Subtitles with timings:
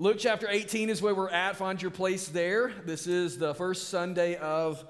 [0.00, 1.56] Luke chapter 18 is where we're at.
[1.56, 2.72] Find your place there.
[2.86, 4.82] This is the first Sunday of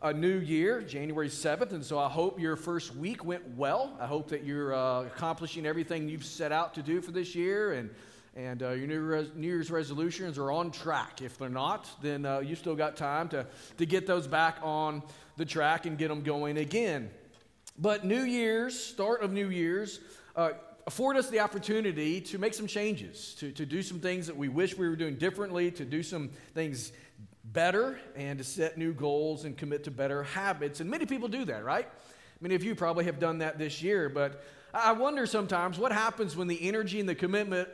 [0.00, 1.72] a new year, January 7th.
[1.72, 3.96] And so I hope your first week went well.
[3.98, 7.72] I hope that you're uh, accomplishing everything you've set out to do for this year
[7.72, 7.90] and,
[8.36, 11.22] and uh, your new, res- new, Year's resolutions are on track.
[11.22, 13.44] If they're not, then uh, you still got time to,
[13.78, 15.02] to get those back on
[15.38, 17.10] the track and get them going again.
[17.78, 19.98] But New Year's, start of New Year's,
[20.36, 20.50] uh,
[20.86, 24.48] afford us the opportunity to make some changes, to, to do some things that we
[24.48, 26.92] wish we were doing differently, to do some things
[27.44, 30.80] better, and to set new goals and commit to better habits.
[30.80, 31.88] And many people do that, right?
[32.40, 34.42] Many of you probably have done that this year, but
[34.74, 37.68] I wonder sometimes what happens when the energy and the commitment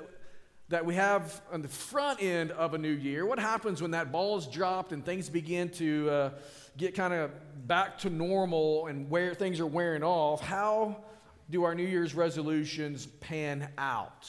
[0.68, 4.12] that we have on the front end of a new year, what happens when that
[4.12, 6.30] ball is dropped and things begin to uh,
[6.76, 7.30] get kind of
[7.66, 10.42] back to normal and where things are wearing off?
[10.42, 11.04] How
[11.50, 14.28] do our New Year's resolutions pan out?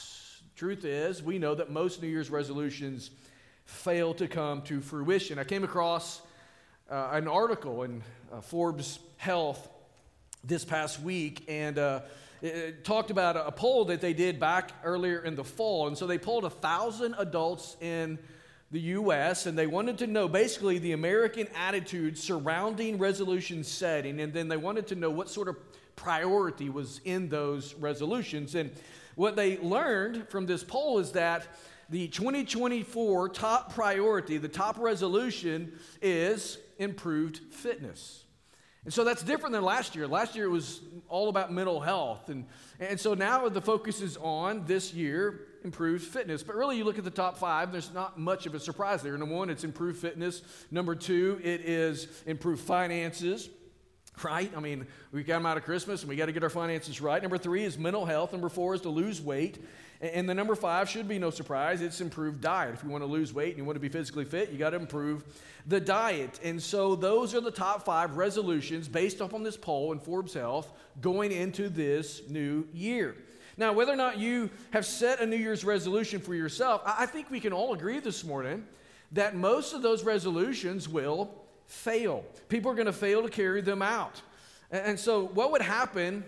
[0.56, 3.10] Truth is, we know that most New Year's resolutions
[3.66, 5.38] fail to come to fruition.
[5.38, 6.22] I came across
[6.90, 9.68] uh, an article in uh, Forbes Health
[10.42, 12.00] this past week, and uh,
[12.40, 15.88] it talked about a, a poll that they did back earlier in the fall.
[15.88, 18.18] And so they polled a thousand adults in
[18.70, 24.32] the U.S., and they wanted to know basically the American attitude surrounding resolution setting, and
[24.32, 25.56] then they wanted to know what sort of
[26.00, 28.54] priority was in those resolutions.
[28.54, 28.70] And
[29.16, 31.46] what they learned from this poll is that
[31.90, 38.24] the 2024 top priority, the top resolution, is improved fitness.
[38.84, 40.08] And so that's different than last year.
[40.08, 42.30] Last year it was all about mental health.
[42.30, 42.46] And,
[42.78, 46.42] and so now the focus is on this year, improved fitness.
[46.42, 49.18] But really, you look at the top five, there's not much of a surprise there.
[49.18, 50.40] Number one, it's improved fitness.
[50.70, 53.50] Number two, it is improved finances
[54.24, 54.50] right?
[54.56, 57.00] I mean, we got them out of Christmas and we got to get our finances
[57.00, 57.20] right.
[57.20, 58.32] Number three is mental health.
[58.32, 59.64] Number four is to lose weight.
[60.00, 61.82] And the number five should be no surprise.
[61.82, 62.72] It's improved diet.
[62.72, 64.70] If you want to lose weight and you want to be physically fit, you got
[64.70, 65.24] to improve
[65.66, 66.40] the diet.
[66.42, 70.32] And so those are the top five resolutions based off on this poll in Forbes
[70.32, 70.72] Health
[71.02, 73.14] going into this new year.
[73.58, 77.30] Now, whether or not you have set a New Year's resolution for yourself, I think
[77.30, 78.66] we can all agree this morning
[79.12, 81.34] that most of those resolutions will
[81.70, 82.24] fail.
[82.48, 84.20] People are going to fail to carry them out.
[84.70, 86.24] And so, what would happen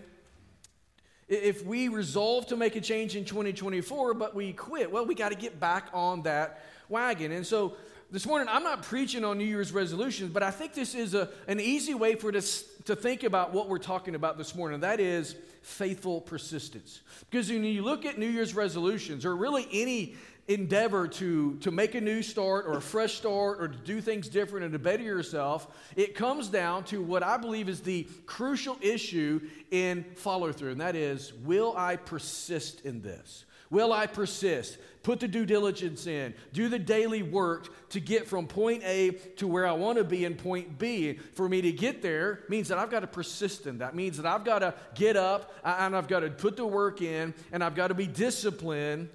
[1.29, 4.91] if we resolve to make a change in 2024, but we quit?
[4.91, 7.33] Well, we got to get back on that wagon.
[7.33, 7.75] And so,
[8.11, 11.31] this morning, I'm not preaching on New Year's resolutions, but I think this is a,
[11.49, 14.81] an easy way for us to think about what we're talking about this morning.
[14.81, 17.01] That is faithful persistence.
[17.31, 20.15] Because when you look at New Year's resolutions, or really any
[20.49, 24.29] endeavor to, to make a new start or a fresh start or to do things
[24.29, 28.77] different and to better yourself, it comes down to what I believe is the crucial
[28.81, 33.45] issue in follow through, and that is will I persist in this?
[33.71, 34.77] Will I persist?
[35.03, 39.49] Put the due diligence in, do the daily work to get from point A to
[39.49, 41.19] where I want to be in point B.
[41.35, 43.97] For me to get there means that I've got to persist in that.
[43.97, 47.33] Means that I've got to get up and I've got to put the work in
[47.51, 49.09] and I've got to be disciplined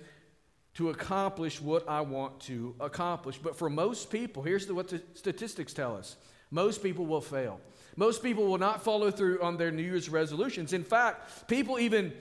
[0.77, 3.39] to accomplish what I want to accomplish.
[3.39, 6.15] But for most people, here's what the statistics tell us
[6.51, 7.59] most people will fail.
[7.95, 10.73] Most people will not follow through on their New Year's resolutions.
[10.73, 12.13] In fact, people even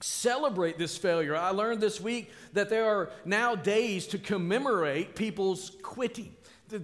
[0.00, 1.36] celebrate this failure.
[1.36, 6.34] I learned this week that there are now days to commemorate people's quitting.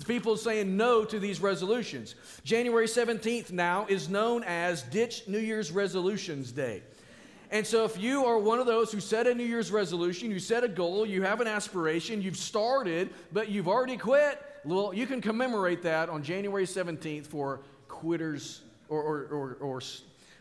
[0.07, 2.15] People saying no to these resolutions.
[2.45, 6.85] January 17th now is known as Ditch New Year's Resolutions Day.
[7.51, 10.39] And so, if you are one of those who set a New Year's resolution, you
[10.39, 15.07] set a goal, you have an aspiration, you've started, but you've already quit, well, you
[15.07, 18.61] can commemorate that on January 17th for quitters
[18.91, 19.81] or, or, or, or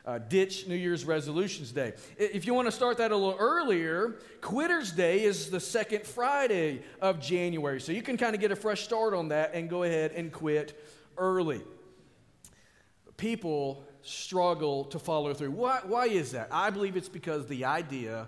[0.06, 1.94] uh, ditch New Year's resolutions day.
[2.18, 6.82] If you want to start that a little earlier, Quitters Day is the second Friday
[7.02, 7.82] of January.
[7.82, 10.32] So you can kind of get a fresh start on that and go ahead and
[10.32, 10.82] quit
[11.18, 11.62] early.
[13.18, 15.52] People struggle to follow through.
[15.52, 16.50] Why, why is that?
[16.52, 18.28] I believe it's because the idea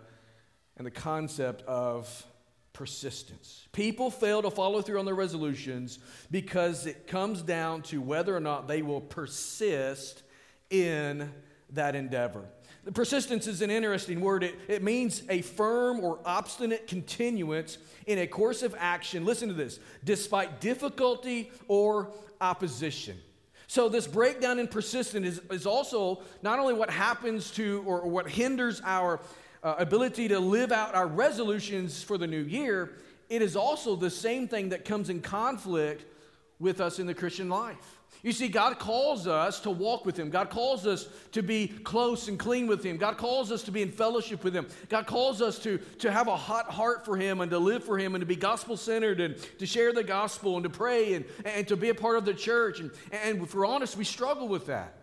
[0.78, 2.25] and the concept of
[2.73, 3.67] persistence.
[3.73, 6.00] People fail to follow through on their resolutions
[6.31, 10.24] because it comes down to whether or not they will persist
[10.69, 11.31] in
[11.71, 12.45] that endeavor.
[12.86, 14.44] The persistence is an interesting word.
[14.44, 17.77] It, it means a firm or obstinate continuance
[18.07, 19.25] in a course of action.
[19.25, 23.18] Listen to this despite difficulty or opposition.
[23.69, 28.27] So, this breakdown in persistence is, is also not only what happens to or, what
[28.27, 29.19] hinders our
[29.62, 32.94] uh, ability to live out our resolutions for the new year,
[33.30, 36.04] it is also the same thing that comes in conflict
[36.57, 37.99] with us in the Christian life.
[38.21, 40.29] You see, God calls us to walk with Him.
[40.29, 42.97] God calls us to be close and clean with Him.
[42.97, 44.67] God calls us to be in fellowship with Him.
[44.89, 47.97] God calls us to, to have a hot heart for Him and to live for
[47.97, 51.25] Him and to be gospel centered and to share the gospel and to pray and,
[51.45, 52.81] and to be a part of the church.
[52.81, 54.95] And, and if we're honest, we struggle with that.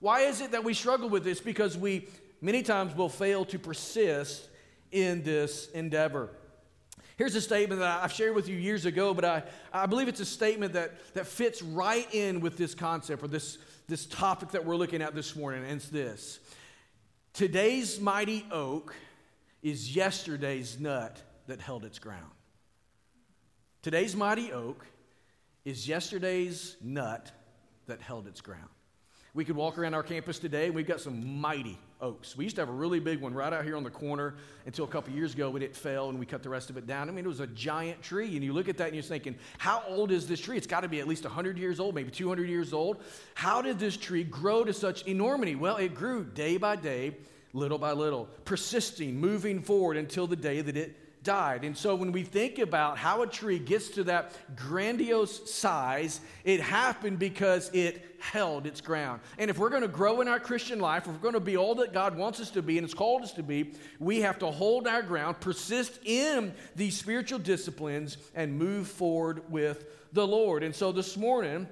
[0.00, 1.40] Why is it that we struggle with this?
[1.40, 2.08] Because we
[2.40, 4.48] many times will fail to persist
[4.90, 6.30] in this endeavor.
[7.16, 9.42] Here's a statement that I've shared with you years ago, but I,
[9.72, 13.58] I believe it's a statement that, that fits right in with this concept or this,
[13.86, 16.40] this topic that we're looking at this morning, and it's this
[17.32, 18.94] Today's mighty oak
[19.62, 22.30] is yesterday's nut that held its ground.
[23.82, 24.86] Today's mighty oak
[25.64, 27.30] is yesterday's nut
[27.86, 28.68] that held its ground.
[29.34, 32.36] We could walk around our campus today, and we've got some mighty oaks.
[32.36, 34.34] We used to have a really big one right out here on the corner
[34.66, 36.86] until a couple years ago when it fell and we cut the rest of it
[36.86, 37.08] down.
[37.08, 38.34] I mean, it was a giant tree.
[38.34, 40.56] And you look at that and you're thinking, how old is this tree?
[40.56, 43.02] It's got to be at least 100 years old, maybe 200 years old.
[43.34, 45.54] How did this tree grow to such enormity?
[45.54, 47.16] Well, it grew day by day,
[47.52, 51.64] little by little, persisting, moving forward until the day that it died.
[51.64, 56.60] And so when we think about how a tree gets to that grandiose size, it
[56.60, 59.20] happened because it held its ground.
[59.38, 61.56] And if we're going to grow in our Christian life, if we're going to be
[61.56, 64.38] all that God wants us to be and has called us to be, we have
[64.40, 70.62] to hold our ground, persist in these spiritual disciplines, and move forward with the Lord.
[70.62, 71.68] And so this morning,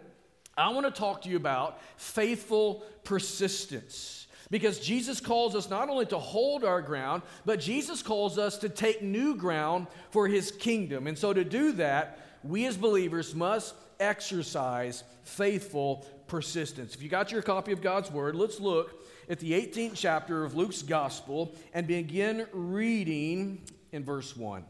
[0.57, 4.27] I want to talk to you about faithful persistence.
[4.51, 8.69] Because Jesus calls us not only to hold our ground, but Jesus calls us to
[8.69, 11.07] take new ground for his kingdom.
[11.07, 16.95] And so to do that, we as believers must exercise faithful persistence.
[16.95, 20.57] If you got your copy of God's Word, let's look at the 18th chapter of
[20.57, 23.63] Luke's Gospel and begin reading
[23.93, 24.65] in verse 1.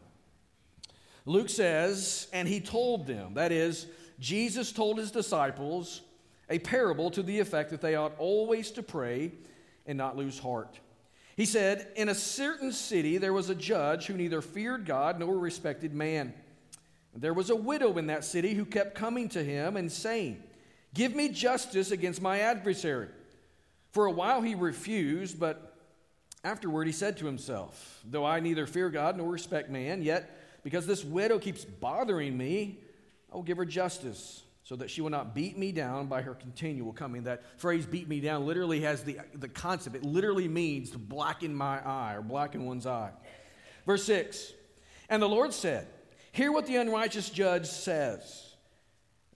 [1.25, 3.87] Luke says, And he told them, that is,
[4.19, 6.01] Jesus told his disciples
[6.49, 9.31] a parable to the effect that they ought always to pray
[9.85, 10.79] and not lose heart.
[11.35, 15.37] He said, In a certain city there was a judge who neither feared God nor
[15.37, 16.33] respected man.
[17.15, 20.41] There was a widow in that city who kept coming to him and saying,
[20.93, 23.07] Give me justice against my adversary.
[23.91, 25.75] For a while he refused, but
[26.43, 30.29] afterward he said to himself, Though I neither fear God nor respect man, yet
[30.63, 32.79] because this widow keeps bothering me,
[33.31, 36.35] I will give her justice so that she will not beat me down by her
[36.35, 37.23] continual coming.
[37.23, 39.95] That phrase, beat me down, literally has the, the concept.
[39.95, 43.11] It literally means to blacken my eye or blacken one's eye.
[43.85, 44.53] Verse 6
[45.09, 45.87] And the Lord said,
[46.31, 48.55] Hear what the unrighteous judge says.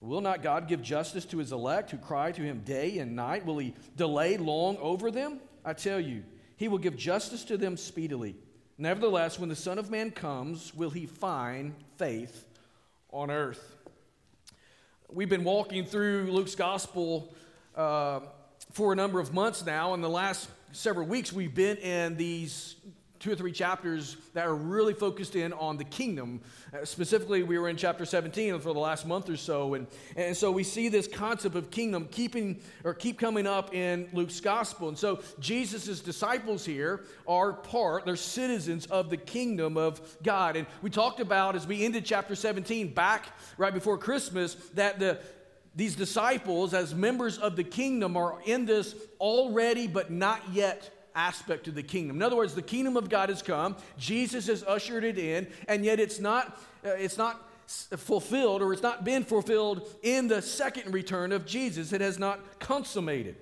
[0.00, 3.44] Will not God give justice to his elect who cry to him day and night?
[3.44, 5.40] Will he delay long over them?
[5.64, 6.22] I tell you,
[6.56, 8.36] he will give justice to them speedily.
[8.78, 12.46] Nevertheless, when the Son of Man comes, will he find faith
[13.10, 13.75] on earth?
[15.12, 17.32] We've been walking through Luke's gospel
[17.76, 18.20] uh,
[18.72, 19.94] for a number of months now.
[19.94, 22.74] In the last several weeks, we've been in these
[23.18, 26.40] two or three chapters that are really focused in on the kingdom.
[26.72, 29.86] Uh, specifically, we were in chapter 17 for the last month or so, and,
[30.16, 34.40] and so we see this concept of kingdom keeping or keep coming up in Luke's
[34.40, 34.88] gospel.
[34.88, 40.56] And so Jesus' disciples here are part, they're citizens of the kingdom of God.
[40.56, 43.26] And we talked about as we ended chapter 17 back
[43.58, 45.18] right before Christmas that the
[45.76, 51.66] these disciples, as members of the kingdom, are in this already but not yet aspect
[51.66, 52.16] of the kingdom.
[52.16, 55.84] In other words, the kingdom of God has come, Jesus has ushered it in, and
[55.84, 60.92] yet it's not, uh, it's not fulfilled or it's not been fulfilled in the second
[60.92, 61.92] return of Jesus.
[61.92, 63.36] It has not consummated.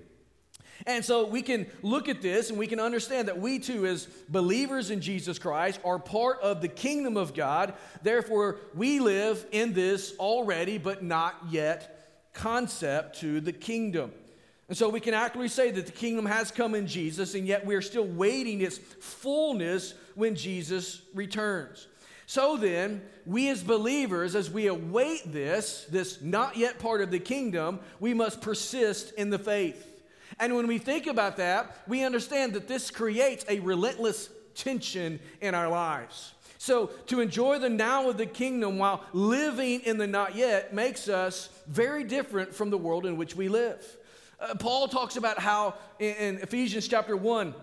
[0.87, 4.05] And so we can look at this and we can understand that we too, as
[4.29, 7.73] believers in Jesus Christ, are part of the kingdom of God.
[8.03, 14.11] Therefore, we live in this already but not yet concept to the kingdom.
[14.67, 17.65] And so we can accurately say that the kingdom has come in Jesus, and yet
[17.65, 21.87] we are still waiting its fullness when Jesus returns.
[22.25, 27.19] So then, we as believers, as we await this, this not yet part of the
[27.19, 29.91] kingdom, we must persist in the faith.
[30.39, 35.53] And when we think about that, we understand that this creates a relentless tension in
[35.53, 36.33] our lives.
[36.57, 41.07] So, to enjoy the now of the kingdom while living in the not yet makes
[41.07, 43.85] us very different from the world in which we live.
[44.39, 47.53] Uh, Paul talks about how in, in Ephesians chapter 1,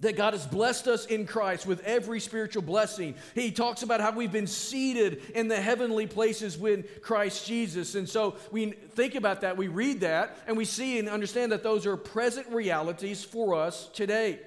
[0.00, 3.14] that God has blessed us in Christ with every spiritual blessing.
[3.34, 7.94] He talks about how we've been seated in the heavenly places with Christ Jesus.
[7.94, 11.62] And so we think about that, we read that, and we see and understand that
[11.62, 14.40] those are present realities for us today.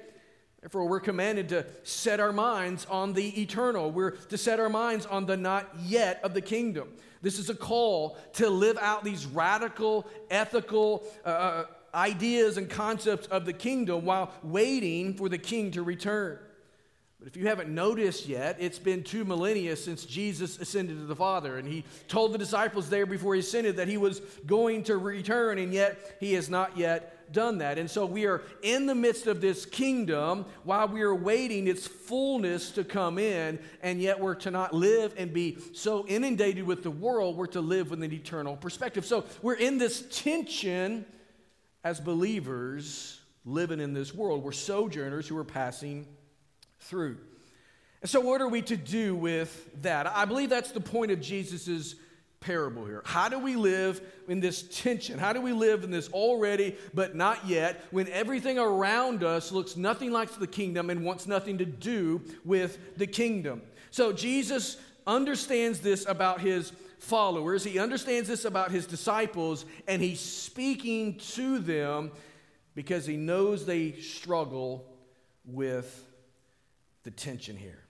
[0.61, 3.91] Therefore, we're commanded to set our minds on the eternal.
[3.91, 6.87] We're to set our minds on the not yet of the kingdom.
[7.23, 11.65] This is a call to live out these radical, ethical uh, uh
[11.95, 16.39] ideas and concepts of the kingdom while waiting for the king to return.
[17.23, 21.15] But if you haven't noticed yet, it's been two millennia since Jesus ascended to the
[21.15, 21.57] Father.
[21.57, 25.57] And he told the disciples there before he ascended that he was going to return,
[25.57, 27.77] and yet he has not yet done that.
[27.79, 31.87] And so we are in the midst of this kingdom while we are waiting its
[31.87, 36.83] fullness to come in, and yet we're to not live and be so inundated with
[36.83, 39.05] the world, we're to live with an eternal perspective.
[39.05, 41.05] So we're in this tension
[41.85, 44.43] as believers living in this world.
[44.43, 46.05] We're sojourners who are passing
[46.83, 47.17] through.
[48.01, 50.07] And so, what are we to do with that?
[50.07, 51.95] I believe that's the point of Jesus'
[52.41, 53.01] parable here.
[53.05, 55.17] How do we live in this tension?
[55.17, 59.77] How do we live in this already but not yet when everything around us looks
[59.77, 63.61] nothing like the kingdom and wants nothing to do with the kingdom?
[63.89, 70.19] So, Jesus understands this about his followers, he understands this about his disciples, and he's
[70.19, 72.11] speaking to them
[72.75, 74.85] because he knows they struggle
[75.45, 76.05] with
[77.03, 77.83] the tension here.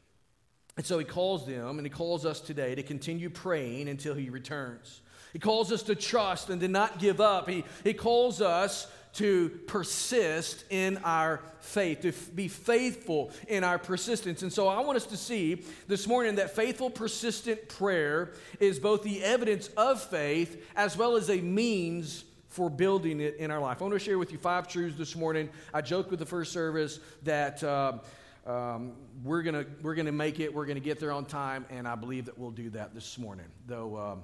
[0.75, 4.29] And so he calls them and he calls us today to continue praying until he
[4.29, 5.01] returns.
[5.31, 7.49] He calls us to trust and to not give up.
[7.49, 13.77] He, he calls us to persist in our faith, to f- be faithful in our
[13.77, 14.41] persistence.
[14.41, 19.03] And so I want us to see this morning that faithful, persistent prayer is both
[19.03, 23.81] the evidence of faith as well as a means for building it in our life.
[23.81, 25.49] I want to share with you five truths this morning.
[25.73, 27.63] I joked with the first service that.
[27.63, 27.99] Uh,
[28.45, 30.53] um, we're going we're gonna make it.
[30.53, 33.17] We're going to get there on time, and I believe that we'll do that this
[33.17, 33.45] morning.
[33.67, 34.21] Though, um,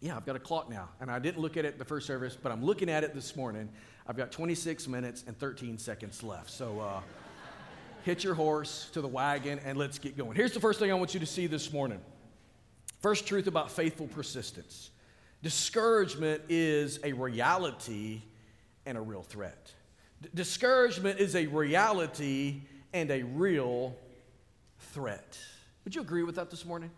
[0.00, 2.36] yeah, I've got a clock now, and I didn't look at it the first service,
[2.40, 3.68] but I'm looking at it this morning.
[4.06, 6.50] I've got 26 minutes and 13 seconds left.
[6.50, 7.00] So, uh,
[8.02, 10.34] hit your horse to the wagon, and let's get going.
[10.34, 12.00] Here's the first thing I want you to see this morning.
[13.00, 14.90] First truth about faithful persistence
[15.40, 18.22] discouragement is a reality
[18.86, 19.72] and a real threat.
[20.20, 23.96] D- discouragement is a reality and a real
[24.78, 25.38] threat.
[25.84, 26.90] Would you agree with that this morning?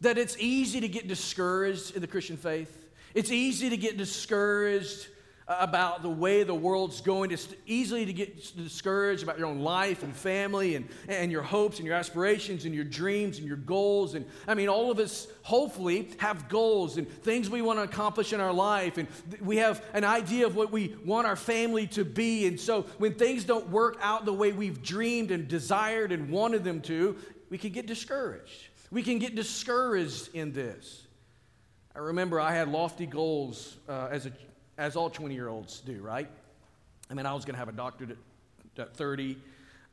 [0.00, 2.78] That it's easy to get discouraged in the Christian faith.
[3.14, 5.08] It's easy to get discouraged
[5.60, 7.30] about the way the world's going.
[7.30, 11.78] It's easily to get discouraged about your own life and family and, and your hopes
[11.78, 14.14] and your aspirations and your dreams and your goals.
[14.14, 18.32] And I mean, all of us hopefully have goals and things we want to accomplish
[18.32, 18.98] in our life.
[18.98, 19.08] And
[19.40, 22.46] we have an idea of what we want our family to be.
[22.46, 26.64] And so when things don't work out the way we've dreamed and desired and wanted
[26.64, 27.16] them to,
[27.50, 28.68] we can get discouraged.
[28.90, 31.06] We can get discouraged in this.
[31.94, 34.32] I remember I had lofty goals uh, as a
[34.78, 36.28] as all 20 year olds do, right?
[37.10, 38.16] I mean, I was going to have a doctorate
[38.78, 39.36] at 30.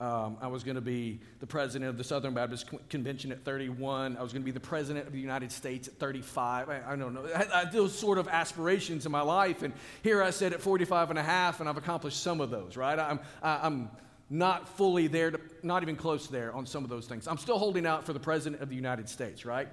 [0.01, 4.15] Um, I was going to be the president of the Southern Baptist Convention at 31.
[4.15, 6.69] I was going to be the president of the United States at 35.
[6.69, 7.25] I, I don't know.
[7.35, 9.61] I, I, those sort of aspirations in my life.
[9.61, 12.77] And here I sit at 45 and a half, and I've accomplished some of those,
[12.77, 12.97] right?
[12.97, 13.89] I'm, I, I'm
[14.29, 17.27] not fully there, to, not even close there on some of those things.
[17.27, 19.67] I'm still holding out for the president of the United States, right?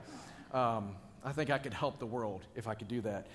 [0.53, 3.29] Um, I think I could help the world if I could do that.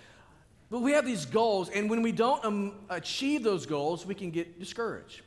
[0.72, 4.32] But we have these goals, and when we don't um, achieve those goals, we can
[4.32, 5.22] get discouraged.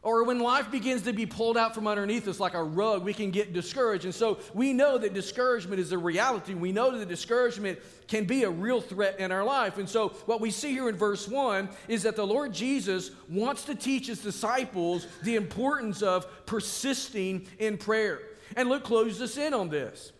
[0.00, 3.12] Or when life begins to be pulled out from underneath us like a rug, we
[3.12, 4.04] can get discouraged.
[4.04, 6.54] And so we know that discouragement is a reality.
[6.54, 9.78] We know that discouragement can be a real threat in our life.
[9.78, 13.64] And so what we see here in verse 1 is that the Lord Jesus wants
[13.64, 18.20] to teach his disciples the importance of persisting in prayer.
[18.54, 20.12] And Luke closes us in on this.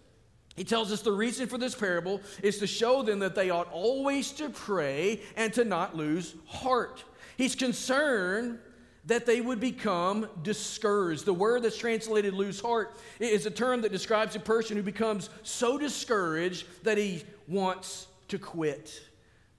[0.56, 3.70] He tells us the reason for this parable is to show them that they ought
[3.70, 7.04] always to pray and to not lose heart.
[7.36, 8.58] He's concerned
[9.04, 11.26] that they would become discouraged.
[11.26, 15.28] The word that's translated lose heart is a term that describes a person who becomes
[15.42, 19.00] so discouraged that he wants to quit.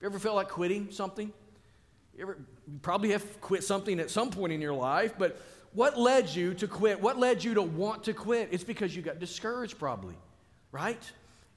[0.00, 1.32] You ever felt like quitting something?
[2.16, 2.38] You, ever,
[2.70, 5.40] you probably have quit something at some point in your life, but
[5.72, 7.00] what led you to quit?
[7.00, 8.48] What led you to want to quit?
[8.50, 10.16] It's because you got discouraged, probably
[10.72, 11.00] right?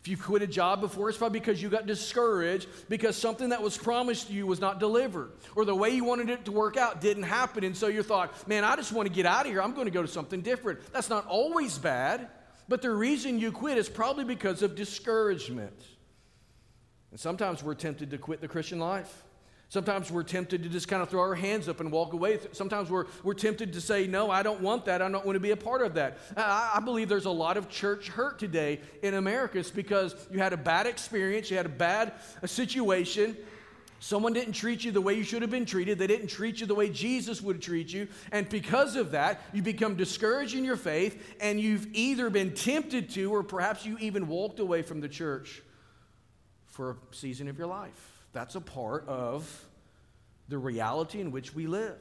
[0.01, 3.61] If you quit a job before, it's probably because you got discouraged because something that
[3.61, 6.75] was promised to you was not delivered, or the way you wanted it to work
[6.75, 7.63] out didn't happen.
[7.63, 9.61] And so you thought, man, I just want to get out of here.
[9.61, 10.79] I'm going to go to something different.
[10.91, 12.29] That's not always bad,
[12.67, 15.79] but the reason you quit is probably because of discouragement.
[17.11, 19.23] And sometimes we're tempted to quit the Christian life.
[19.71, 22.39] Sometimes we're tempted to just kind of throw our hands up and walk away.
[22.51, 25.01] Sometimes we're, we're tempted to say, No, I don't want that.
[25.01, 26.17] I don't want to be a part of that.
[26.35, 29.59] I, I believe there's a lot of church hurt today in America.
[29.59, 32.11] It's because you had a bad experience, you had a bad
[32.41, 33.37] a situation,
[34.03, 35.99] Someone didn't treat you the way you should have been treated.
[35.99, 38.07] They didn't treat you the way Jesus would treat you.
[38.31, 43.11] And because of that, you become discouraged in your faith, and you've either been tempted
[43.11, 45.61] to, or perhaps you even walked away from the church
[46.65, 48.10] for a season of your life.
[48.33, 49.65] That's a part of
[50.47, 51.97] the reality in which we live.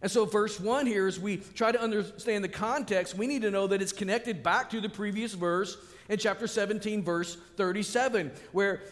[0.00, 3.50] And so, verse 1 here, as we try to understand the context, we need to
[3.50, 5.76] know that it's connected back to the previous verse
[6.08, 8.82] in chapter 17, verse 37, where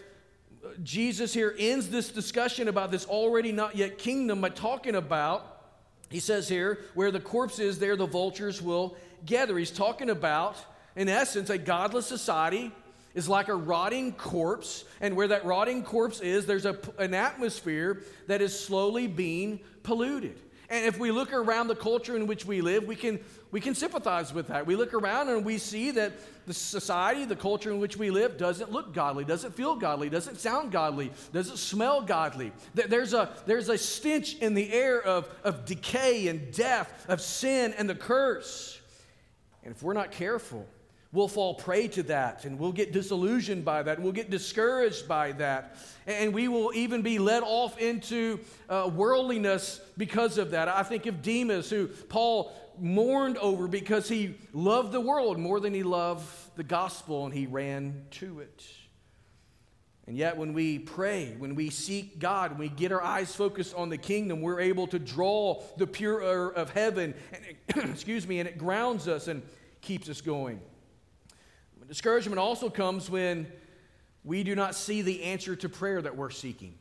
[0.65, 5.63] uh, Jesus here ends this discussion about this already not yet kingdom by talking about,
[6.11, 9.57] he says here, where the corpse is, there the vultures will gather.
[9.57, 10.57] He's talking about,
[10.97, 12.73] in essence, a godless society
[13.17, 18.03] is like a rotting corpse, and where that rotting corpse is, there's a, an atmosphere
[18.29, 20.39] that is slowly being polluted.
[20.69, 23.21] And if we look around the culture in which we live, we can,
[23.53, 24.67] we can sympathize with that.
[24.67, 26.13] We look around and we see that
[26.47, 30.39] the society, the culture in which we live, doesn't look godly, doesn't feel godly, doesn't
[30.39, 32.53] sound godly, doesn't smell godly.
[32.75, 37.73] There's a, there's a stench in the air of, of decay and death, of sin
[37.79, 38.79] and the curse.
[39.63, 40.67] And if we're not careful,
[41.17, 44.01] we'll fall prey to that and we'll get disillusioned by that.
[44.01, 45.77] We'll get discouraged by that.
[46.07, 50.69] And we will even be led off into uh, worldliness because of that.
[50.69, 55.73] I think of demas who paul mourned over because he loved the world more than
[55.73, 58.63] he loved the gospel and he ran to it.
[60.07, 63.75] And yet, when we pray, when we seek God, when we get our eyes focused
[63.75, 68.49] on the kingdom, we're able to draw the pure of heaven, and excuse me, and
[68.49, 69.43] it grounds us and
[69.81, 70.61] keeps us going.
[71.89, 73.47] Discouragement also comes when
[74.25, 76.75] we do not see the answer to prayer that we're seeking.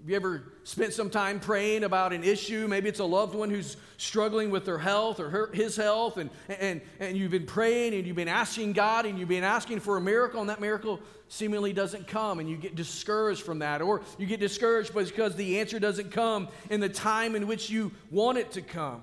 [0.00, 2.68] Have you ever spent some time praying about an issue?
[2.68, 6.30] Maybe it's a loved one who's struggling with their health or her, his health, and,
[6.48, 9.96] and, and you've been praying and you've been asking God and you've been asking for
[9.96, 13.82] a miracle, and that miracle seemingly doesn't come, and you get discouraged from that.
[13.82, 17.90] Or you get discouraged because the answer doesn't come in the time in which you
[18.12, 19.02] want it to come.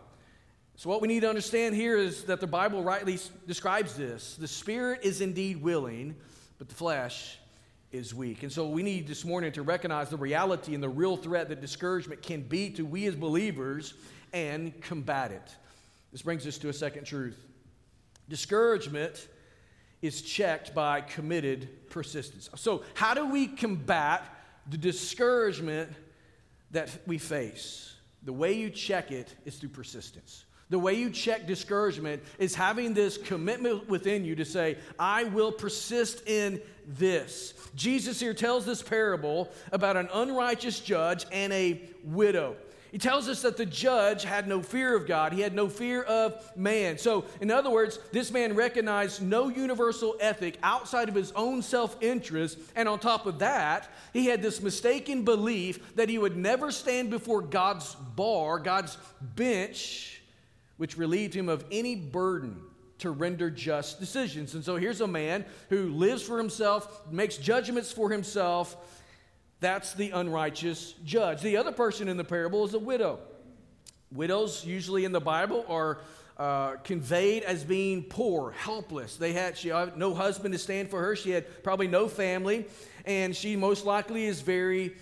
[0.75, 4.35] So, what we need to understand here is that the Bible rightly describes this.
[4.35, 6.15] The spirit is indeed willing,
[6.57, 7.37] but the flesh
[7.91, 8.41] is weak.
[8.41, 11.61] And so, we need this morning to recognize the reality and the real threat that
[11.61, 13.93] discouragement can be to we as believers
[14.33, 15.55] and combat it.
[16.11, 17.37] This brings us to a second truth
[18.29, 19.27] discouragement
[20.01, 22.49] is checked by committed persistence.
[22.55, 24.23] So, how do we combat
[24.69, 25.91] the discouragement
[26.71, 27.93] that we face?
[28.23, 30.42] The way you check it is through persistence.
[30.69, 35.51] The way you check discouragement is having this commitment within you to say, I will
[35.51, 37.53] persist in this.
[37.75, 42.55] Jesus here tells this parable about an unrighteous judge and a widow.
[42.91, 45.33] He tells us that the judge had no fear of God.
[45.33, 46.99] He had no fear of man.
[46.99, 51.97] So, in other words, this man recognized no universal ethic outside of his own self
[52.03, 52.59] interest.
[52.75, 57.09] And on top of that, he had this mistaken belief that he would never stand
[57.09, 60.12] before God's bar, God's bench
[60.83, 62.59] which relieved him of any burden
[62.97, 64.53] to render just decisions.
[64.53, 68.75] And so here's a man who lives for himself, makes judgments for himself.
[69.61, 71.41] That's the unrighteous judge.
[71.41, 73.19] The other person in the parable is a widow.
[74.11, 76.01] Widows, usually in the Bible, are
[76.37, 79.15] uh, conveyed as being poor, helpless.
[79.15, 81.15] They had she had no husband to stand for her.
[81.15, 82.65] She had probably no family,
[83.05, 84.97] and she most likely is very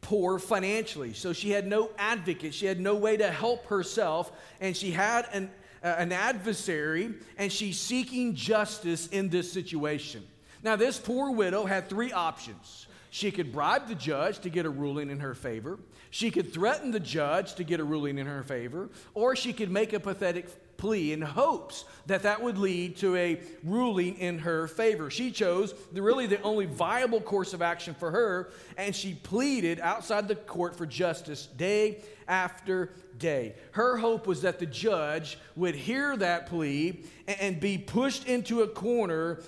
[0.00, 1.12] poor financially.
[1.12, 5.26] So she had no advocate, she had no way to help herself, and she had
[5.32, 5.50] an,
[5.82, 10.26] uh, an adversary, and she's seeking justice in this situation.
[10.62, 12.86] Now, this poor widow had three options.
[13.10, 15.78] She could bribe the judge to get a ruling in her favor.
[16.10, 19.70] She could threaten the judge to get a ruling in her favor, or she could
[19.70, 20.48] make a pathetic
[20.80, 25.10] plea in hopes that that would lead to a ruling in her favor.
[25.10, 29.78] She chose the, really the only viable course of action for her, and she pleaded
[29.78, 33.54] outside the court for justice day after day.
[33.72, 38.68] Her hope was that the judge would hear that plea and be pushed into a
[38.68, 39.42] corner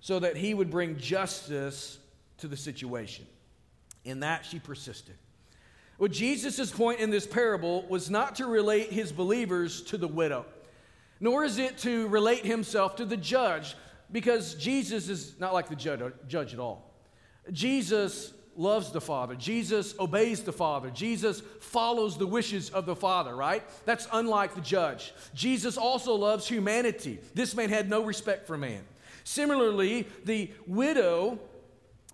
[0.00, 1.98] so that he would bring justice
[2.38, 3.24] to the situation.
[4.04, 5.14] In that, she persisted.
[5.96, 10.44] Well, Jesus' point in this parable was not to relate his believers to the widow
[11.22, 13.76] nor is it to relate himself to the judge,
[14.10, 16.92] because Jesus is not like the judge, at all.
[17.50, 19.34] Jesus loves the Father.
[19.36, 20.90] Jesus obeys the Father.
[20.90, 23.62] Jesus follows the wishes of the Father, right?
[23.86, 25.14] That's unlike the judge.
[25.32, 27.20] Jesus also loves humanity.
[27.34, 28.82] This man had no respect for man.
[29.24, 31.38] Similarly, the widow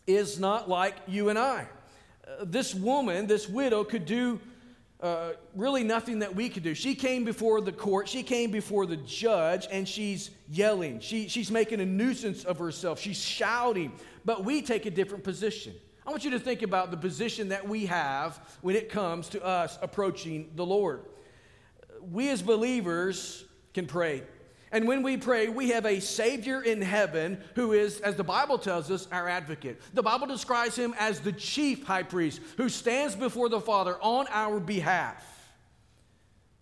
[0.06, 1.66] is not like you and I.
[2.26, 4.38] Uh, this woman, this widow, could do
[5.00, 6.74] uh, really nothing that we could do.
[6.74, 11.00] She came before the court, she came before the judge, and she's yelling.
[11.00, 12.98] She, she's making a nuisance of herself.
[12.98, 13.92] She's shouting.
[14.24, 15.74] But we take a different position.
[16.06, 19.44] I want you to think about the position that we have when it comes to
[19.44, 21.02] us approaching the Lord.
[22.00, 24.22] We as believers can pray.
[24.70, 28.58] And when we pray, we have a Savior in heaven who is, as the Bible
[28.58, 29.80] tells us, our advocate.
[29.94, 34.26] The Bible describes him as the chief high priest who stands before the Father on
[34.30, 35.24] our behalf.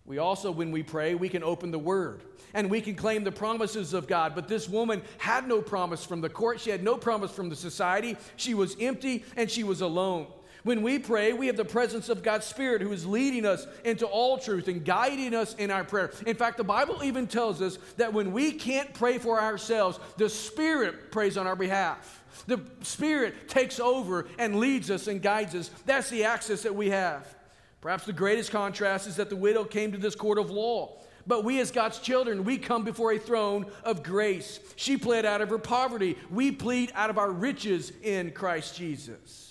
[0.05, 2.23] We also, when we pray, we can open the Word
[2.55, 4.35] and we can claim the promises of God.
[4.37, 7.57] But this woman had no promise from the court, she had no promise from the
[7.57, 8.16] society.
[8.37, 10.29] She was empty and she was alone.
[10.66, 14.05] When we pray, we have the presence of God's Spirit who is leading us into
[14.05, 16.11] all truth and guiding us in our prayer.
[16.26, 20.29] In fact, the Bible even tells us that when we can't pray for ourselves, the
[20.29, 22.20] Spirit prays on our behalf.
[22.48, 25.70] The Spirit takes over and leads us and guides us.
[25.85, 27.33] That's the access that we have.
[27.81, 30.98] Perhaps the greatest contrast is that the widow came to this court of law.
[31.29, 34.59] But we, as God's children, we come before a throne of grace.
[34.74, 36.18] She pled out of her poverty.
[36.29, 39.45] We plead out of our riches in Christ Jesus.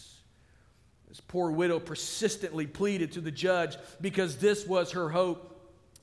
[1.16, 5.50] This poor widow persistently pleaded to the judge because this was her hope.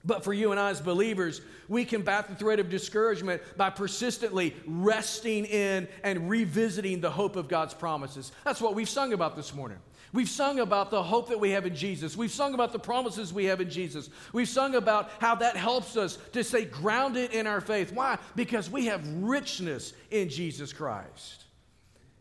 [0.06, 4.56] But for you and I as believers, we combat the threat of discouragement by persistently
[4.66, 8.32] resting in and revisiting the hope of God's promises.
[8.42, 9.76] That's what we've sung about this morning.
[10.14, 12.16] We've sung about the hope that we have in Jesus.
[12.16, 14.08] We've sung about the promises we have in Jesus.
[14.32, 17.92] We've sung about how that helps us to stay grounded in our faith.
[17.92, 18.16] Why?
[18.34, 21.44] Because we have richness in Jesus Christ.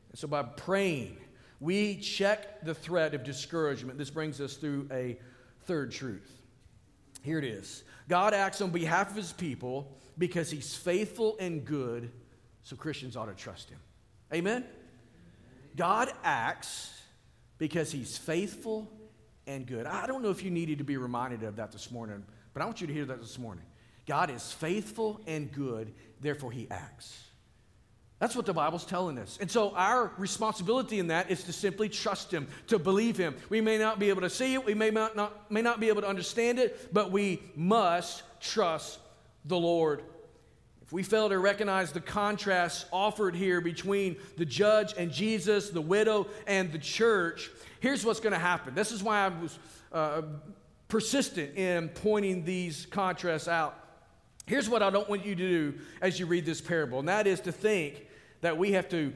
[0.10, 1.16] And so by praying,
[1.62, 3.98] we check the threat of discouragement.
[3.98, 5.18] This brings us through a
[5.66, 6.42] third truth.
[7.22, 12.12] Here it is God acts on behalf of his people because he's faithful and good,
[12.64, 13.80] so Christians ought to trust him.
[14.34, 14.66] Amen?
[15.78, 16.92] God acts
[17.58, 18.92] because he's faithful
[19.48, 19.86] and good.
[19.86, 22.66] I don't know if you needed to be reminded of that this morning, but I
[22.66, 23.64] want you to hear that this morning.
[24.08, 27.31] God is faithful and good, therefore he acts.
[28.22, 29.40] That's what the Bible's telling us.
[29.42, 33.36] And so our responsibility in that is to simply trust Him, to believe Him.
[33.50, 35.88] We may not be able to see it, we may not, not, may not be
[35.88, 39.00] able to understand it, but we must trust
[39.46, 40.04] the Lord.
[40.84, 45.82] If we fail to recognize the contrast offered here between the judge and Jesus, the
[45.82, 48.76] widow and the church, here's what's going to happen.
[48.76, 49.58] This is why I was
[49.92, 50.22] uh,
[50.90, 53.84] persistent in pointing these contrasts out.
[54.46, 57.26] Here's what I don't want you to do as you read this parable, and that
[57.26, 58.06] is to think
[58.42, 59.14] that we have to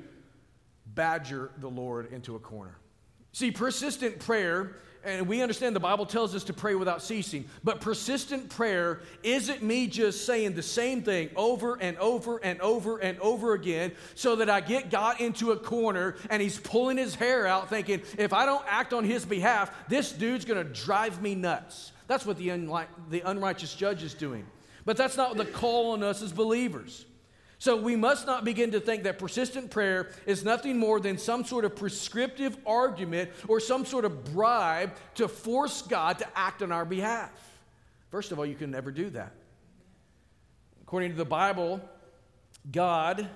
[0.85, 2.77] badger the Lord into a corner.
[3.31, 7.81] See, persistent prayer, and we understand the Bible tells us to pray without ceasing, but
[7.81, 13.19] persistent prayer isn't me just saying the same thing over and over and over and
[13.19, 17.45] over again so that I get God into a corner and he's pulling his hair
[17.45, 21.91] out thinking, if I don't act on his behalf, this dude's gonna drive me nuts.
[22.07, 22.49] That's what the,
[23.09, 24.45] the unrighteous judge is doing.
[24.85, 27.05] But that's not the call on us as believers.
[27.65, 31.43] So we must not begin to think that persistent prayer is nothing more than some
[31.43, 36.71] sort of prescriptive argument or some sort of bribe to force God to act on
[36.71, 37.31] our behalf.
[38.11, 39.31] First of all, you can never do that.
[40.83, 41.81] According to the Bible,
[42.71, 43.27] God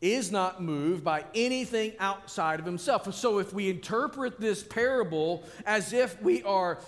[0.00, 3.14] is not moved by anything outside of himself.
[3.14, 6.80] So if we interpret this parable as if we are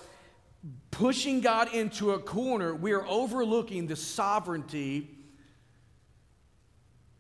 [0.91, 5.14] pushing God into a corner, we are overlooking the sovereignty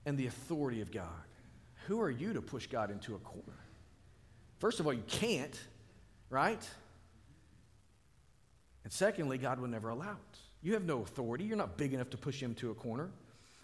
[0.06, 1.08] and the authority of God.
[1.86, 3.58] Who are you to push God into a corner?
[4.58, 5.58] First of all, you can't,
[6.30, 6.62] right?
[8.84, 10.38] And secondly, God will never allow it.
[10.62, 11.44] You have no authority.
[11.44, 13.10] You're not big enough to push him to a corner.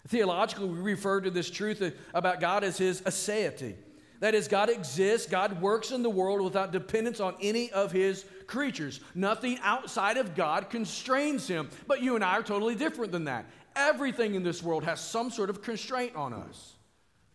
[0.07, 3.75] Theologically, we refer to this truth about God as his aseity.
[4.19, 8.23] That is, God exists, God works in the world without dependence on any of his
[8.45, 8.99] creatures.
[9.15, 11.69] Nothing outside of God constrains him.
[11.87, 13.45] But you and I are totally different than that.
[13.75, 16.73] Everything in this world has some sort of constraint on us,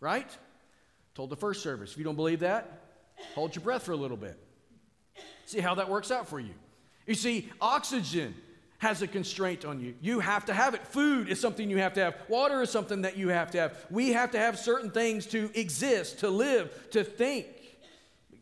[0.00, 0.28] right?
[1.14, 1.92] Told the first service.
[1.92, 2.82] If you don't believe that,
[3.34, 4.38] hold your breath for a little bit.
[5.46, 6.54] See how that works out for you.
[7.06, 8.34] You see, oxygen
[8.78, 9.94] has a constraint on you.
[10.00, 10.86] You have to have it.
[10.86, 12.16] Food is something you have to have.
[12.28, 13.86] Water is something that you have to have.
[13.90, 17.46] We have to have certain things to exist, to live, to think.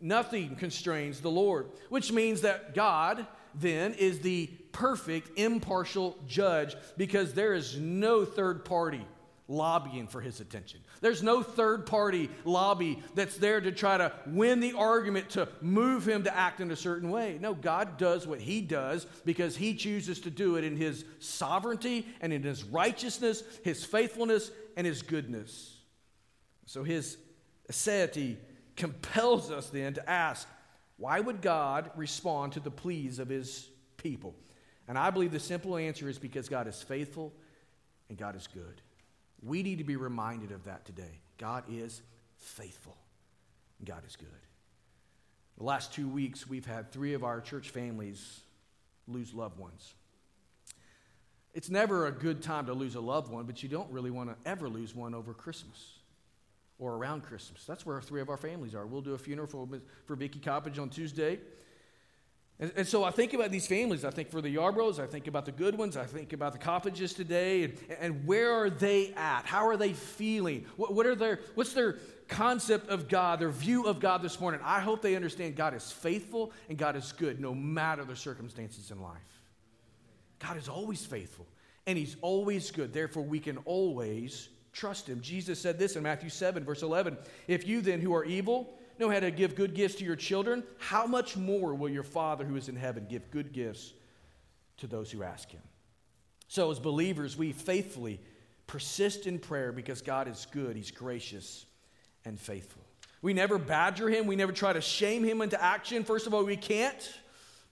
[0.01, 7.33] Nothing constrains the Lord, which means that God then is the perfect, impartial judge because
[7.33, 9.07] there is no third party
[9.47, 10.81] lobbying for his attention.
[11.01, 16.09] There's no third party lobby that's there to try to win the argument to move
[16.09, 17.39] him to act in a certain way.
[17.41, 22.07] No, God does what he does because he chooses to do it in his sovereignty
[22.21, 25.77] and in his righteousness, his faithfulness, and his goodness.
[26.67, 27.19] So his
[27.71, 28.37] aseity
[28.77, 30.49] compels us then to ask
[30.97, 34.35] why would God respond to the pleas of his people?
[34.89, 37.33] And I believe the simple answer is because God is faithful
[38.09, 38.83] and God is good.
[39.43, 41.21] We need to be reminded of that today.
[41.39, 42.03] God is
[42.37, 42.97] faithful
[43.79, 44.29] and God is good.
[45.59, 48.41] The last two weeks, we've had three of our church families
[49.07, 49.95] lose loved ones.
[51.53, 54.31] It's never a good time to lose a loved one, but you don't really want
[54.31, 55.99] to ever lose one over Christmas
[56.81, 57.65] or around Christmas.
[57.65, 58.87] That's where three of our families are.
[58.87, 59.69] We'll do a funeral for,
[60.07, 61.39] for Vicky Coppage on Tuesday.
[62.61, 64.05] And, and, so I think about these families.
[64.05, 66.59] I think for the Yarbroughs, I think about the good ones, I think about the
[66.59, 69.45] Coppages today, and, and where are they at?
[69.45, 70.65] How are they feeling?
[70.77, 71.97] What, what are their, what's their
[72.29, 74.61] concept of God, their view of God this morning?
[74.63, 78.93] I hope they understand God is faithful and God is good no matter the circumstances
[78.93, 79.19] in life.
[80.39, 81.49] God is always faithful
[81.87, 82.93] and He's always good.
[82.93, 85.21] Therefore, we can always trust Him.
[85.21, 89.11] Jesus said this in Matthew 7, verse 11 If you then, who are evil, know
[89.11, 92.57] how to give good gifts to your children, how much more will your Father who
[92.57, 93.93] is in heaven give good gifts
[94.79, 95.63] to those who ask him?
[96.49, 98.21] So, as believers, we faithfully
[98.67, 101.67] persist in prayer because God is good, He's gracious,
[102.25, 102.83] and faithful.
[103.23, 106.05] We never badger Him, we never try to shame Him into action.
[106.05, 107.19] First of all, we can't.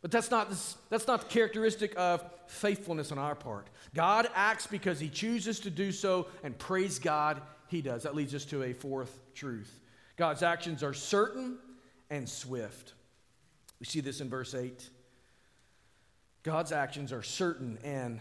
[0.01, 3.69] But that's not, this, that's not the characteristic of faithfulness on our part.
[3.95, 8.03] God acts because he chooses to do so, and praise God, he does.
[8.03, 9.79] That leads us to a fourth truth.
[10.17, 11.59] God's actions are certain
[12.11, 12.95] and swift.
[13.81, 14.89] We see this in verse 8.
[16.43, 18.21] God's actions are certain and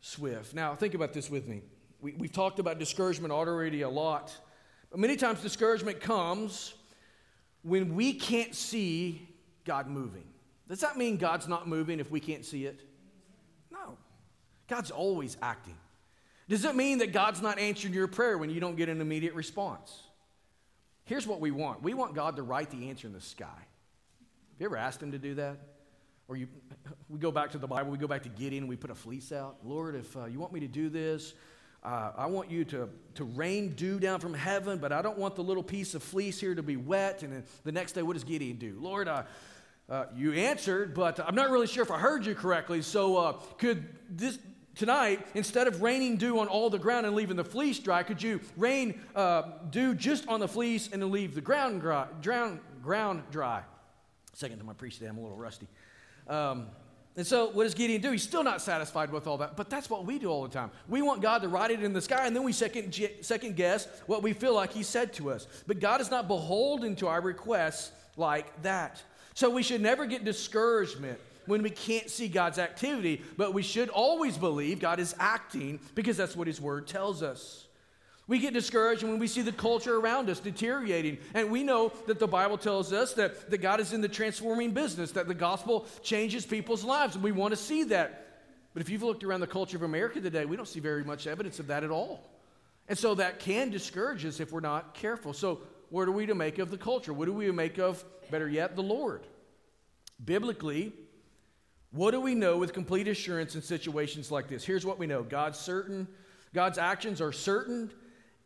[0.00, 0.54] swift.
[0.54, 1.62] Now, think about this with me.
[2.00, 4.36] We, have talked about discouragement already a lot.
[4.90, 6.74] But many times, discouragement comes
[7.62, 9.28] when we can't see
[9.64, 10.24] God moving.
[10.68, 12.80] Does that mean God's not moving if we can't see it?
[13.70, 13.96] No.
[14.68, 15.76] God's always acting.
[16.48, 19.34] Does it mean that God's not answering your prayer when you don't get an immediate
[19.34, 20.05] response?
[21.06, 23.46] Here's what we want we want God to write the answer in the sky.
[23.46, 25.56] Have you ever asked Him to do that?
[26.28, 26.48] Or you,
[27.08, 29.32] we go back to the Bible, we go back to Gideon, we put a fleece
[29.32, 29.56] out.
[29.64, 31.34] Lord, if uh, you want me to do this,
[31.84, 35.36] uh, I want you to, to rain dew down from heaven, but I don't want
[35.36, 37.22] the little piece of fleece here to be wet.
[37.22, 38.76] And the next day, what does Gideon do?
[38.80, 39.22] Lord, uh,
[39.88, 42.82] uh, you answered, but I'm not really sure if I heard you correctly.
[42.82, 44.40] So uh, could this
[44.76, 48.22] tonight, instead of raining dew on all the ground and leaving the fleece dry, could
[48.22, 52.06] you rain uh, dew just on the fleece and then leave the ground dry?
[52.22, 53.62] Ground, ground dry.
[54.32, 55.66] Second to my preach today, I'm a little rusty.
[56.28, 56.66] Um,
[57.16, 58.10] and so, what does Gideon do?
[58.10, 60.70] He's still not satisfied with all that, but that's what we do all the time.
[60.86, 63.88] We want God to write it in the sky, and then we second, second guess
[64.06, 65.46] what we feel like He said to us.
[65.66, 69.02] But God is not beholden to our requests like that.
[69.32, 73.88] So we should never get discouragement when we can't see God's activity, but we should
[73.88, 77.66] always believe God is acting because that's what His Word tells us.
[78.28, 81.18] We get discouraged when we see the culture around us deteriorating.
[81.32, 84.72] And we know that the Bible tells us that, that God is in the transforming
[84.72, 88.40] business, that the gospel changes people's lives, and we want to see that.
[88.74, 91.26] But if you've looked around the culture of America today, we don't see very much
[91.28, 92.28] evidence of that at all.
[92.88, 95.32] And so that can discourage us if we're not careful.
[95.32, 97.12] So, what are we to make of the culture?
[97.12, 99.22] What do we make of better yet, the Lord.
[100.24, 100.92] Biblically,
[101.96, 104.64] what do we know with complete assurance in situations like this?
[104.64, 106.06] Here's what we know God's certain,
[106.54, 107.90] God's actions are certain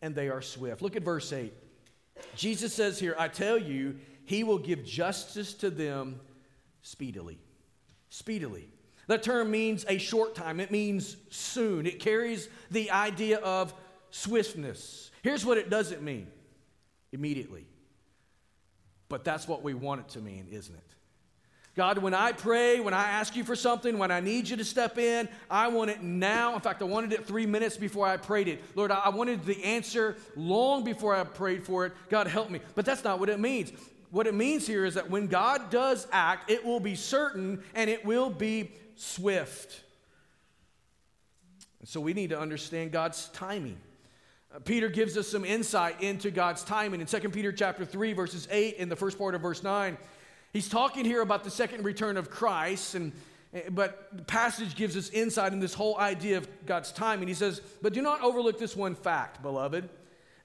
[0.03, 0.83] and they are swift.
[0.83, 1.53] Look at verse 8.
[2.37, 6.21] Jesus says here, I tell you, he will give justice to them
[6.83, 7.39] speedily.
[8.09, 8.69] Speedily.
[9.09, 11.87] That term means a short time, it means soon.
[11.87, 13.75] It carries the idea of
[14.11, 15.11] swiftness.
[15.23, 16.29] Here's what it doesn't mean
[17.13, 17.67] immediately.
[19.09, 20.95] But that's what we want it to mean, isn't it?
[21.81, 24.65] God, when I pray, when I ask you for something, when I need you to
[24.67, 26.55] step in, I want it now.
[26.55, 28.63] In fact, I wanted it three minutes before I prayed it.
[28.77, 31.95] Lord, I wanted the answer long before I prayed for it.
[32.11, 32.61] God, help me.
[32.75, 33.73] But that's not what it means.
[34.11, 37.89] What it means here is that when God does act, it will be certain and
[37.89, 39.81] it will be swift.
[41.79, 43.79] And so we need to understand God's timing.
[44.55, 48.47] Uh, Peter gives us some insight into God's timing in 2 Peter chapter 3 verses
[48.51, 49.97] 8 in the first part of verse 9.
[50.53, 53.13] He's talking here about the second return of Christ and
[53.55, 57.29] eh, but the passage gives us insight in this whole idea of God's timing.
[57.29, 59.89] He says, "But do not overlook this one fact, beloved,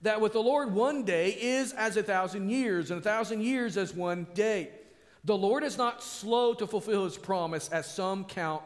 [0.01, 3.77] that with the Lord one day is as a thousand years and a thousand years
[3.77, 4.69] as one day.
[5.23, 8.63] The Lord is not slow to fulfill his promise as some count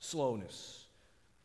[0.00, 0.84] slowness."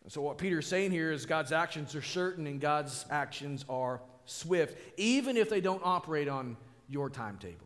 [0.03, 4.01] And so, what Peter's saying here is God's actions are certain and God's actions are
[4.25, 6.57] swift, even if they don't operate on
[6.89, 7.65] your timetable.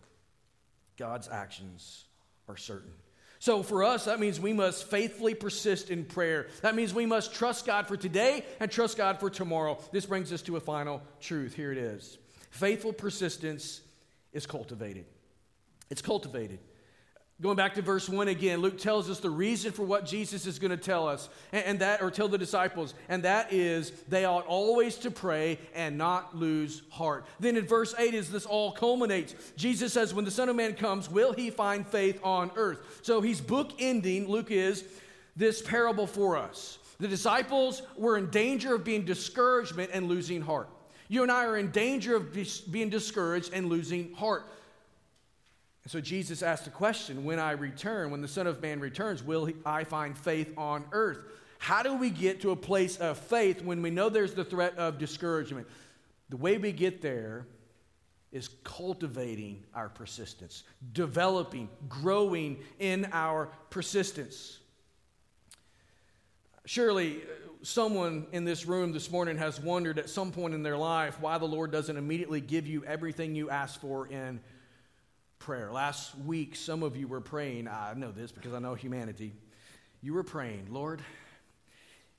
[0.97, 2.05] God's actions
[2.47, 2.91] are certain.
[3.39, 6.47] So, for us, that means we must faithfully persist in prayer.
[6.62, 9.77] That means we must trust God for today and trust God for tomorrow.
[9.91, 11.53] This brings us to a final truth.
[11.53, 12.17] Here it is
[12.49, 13.81] faithful persistence
[14.33, 15.05] is cultivated.
[15.89, 16.60] It's cultivated.
[17.39, 20.58] Going back to verse 1 again, Luke tells us the reason for what Jesus is
[20.58, 24.47] going to tell us, and, that, or tell the disciples, and that is they ought
[24.47, 27.28] always to pray and not lose heart.
[27.39, 30.73] Then in verse 8, as this all culminates, Jesus says, When the Son of Man
[30.73, 33.02] comes, will he find faith on earth?
[33.04, 34.84] So he's bookending, Luke is,
[35.36, 36.80] this parable for us.
[37.00, 40.69] The disciples were in danger of being discouragement and losing heart.
[41.08, 42.34] You and I are in danger of
[42.71, 44.50] being discouraged and losing heart.
[45.88, 49.23] And so Jesus asked the question when I return, when the Son of Man returns,
[49.23, 51.23] will I find faith on earth?
[51.60, 54.78] How do we get to a place of faith when we know there's the threat
[54.78, 55.65] of discouragement?
[56.28, 57.47] The way we get there
[58.34, 64.60] is cultivating our persistence, developing, growing in our persistence.
[66.65, 67.28] Surely, uh,
[67.62, 71.38] someone in this room this morning has wondered at some point in their life why
[71.38, 74.41] the Lord doesn't immediately give you everything you ask for in
[75.47, 75.71] prayer.
[75.71, 77.69] Last week, some of you were praying.
[77.69, 79.31] I know this because I know humanity.
[80.01, 81.01] You were praying, Lord,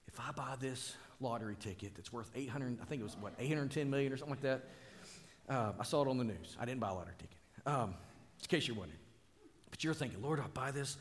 [0.06, 3.90] if I buy this lottery ticket that's worth 800, I think it was what, 810
[3.90, 4.64] million or something like that.
[5.46, 6.56] Uh, I saw it on the news.
[6.58, 7.36] I didn't buy a lottery ticket.
[7.66, 7.96] Um,
[8.40, 8.98] in case you're wondering.
[9.68, 10.96] But you're thinking, Lord, I'll buy this.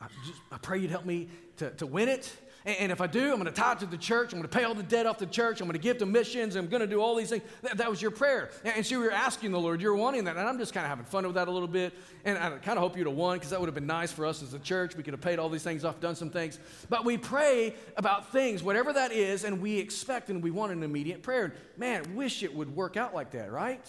[0.00, 2.32] I, just, I pray you'd help me to, to win it.
[2.64, 4.32] And if I do, I'm going to tie to the church.
[4.32, 5.60] I'm going to pay all the debt off the church.
[5.60, 6.56] I'm going to give to missions.
[6.56, 7.42] I'm going to do all these things.
[7.62, 8.50] That, that was your prayer.
[8.64, 10.36] And so you're asking the Lord, you're wanting that.
[10.36, 11.94] And I'm just kind of having fun with that a little bit.
[12.24, 14.26] And I kind of hope you'd have won because that would have been nice for
[14.26, 14.96] us as a church.
[14.96, 16.58] We could have paid all these things off, done some things.
[16.88, 20.82] But we pray about things, whatever that is, and we expect and we want an
[20.82, 21.54] immediate prayer.
[21.76, 23.86] Man, wish it would work out like that, right?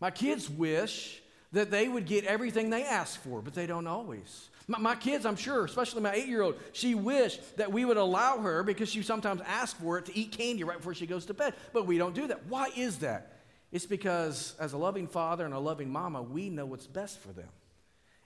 [0.00, 4.48] My kids wish that they would get everything they ask for, but they don't always.
[4.72, 7.98] My, my kids, I'm sure, especially my eight year old, she wished that we would
[7.98, 11.26] allow her, because she sometimes asks for it, to eat candy right before she goes
[11.26, 11.52] to bed.
[11.74, 12.46] But we don't do that.
[12.46, 13.32] Why is that?
[13.70, 17.28] It's because, as a loving father and a loving mama, we know what's best for
[17.28, 17.48] them.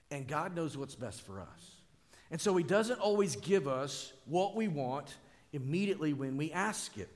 [0.09, 1.71] And God knows what's best for us.
[2.31, 5.13] And so He doesn't always give us what we want
[5.51, 7.09] immediately when we ask it.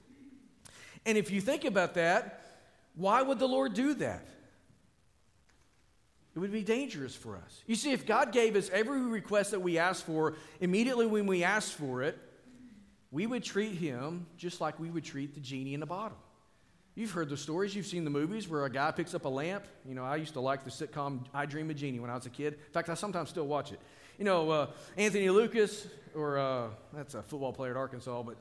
[1.05, 2.45] And if you think about that,
[2.95, 4.25] why would the Lord do that?
[6.33, 7.63] It would be dangerous for us.
[7.67, 11.43] You see, if God gave us every request that we asked for immediately when we
[11.43, 12.17] asked for it,
[13.11, 16.17] we would treat him just like we would treat the genie in the bottle.
[16.95, 19.65] You've heard the stories, you've seen the movies where a guy picks up a lamp.
[19.85, 22.25] You know, I used to like the sitcom I Dream of Jeannie when I was
[22.25, 22.53] a kid.
[22.53, 23.79] In fact, I sometimes still watch it.
[24.17, 24.67] You know, uh,
[24.97, 28.37] Anthony Lucas, or uh, that's a football player at Arkansas, but